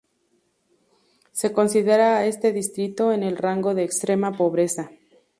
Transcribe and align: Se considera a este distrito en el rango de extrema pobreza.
Se 1.31 1.53
considera 1.53 2.17
a 2.17 2.25
este 2.25 2.51
distrito 2.53 3.13
en 3.13 3.21
el 3.21 3.37
rango 3.37 3.75
de 3.75 3.83
extrema 3.83 4.31
pobreza. 4.35 4.89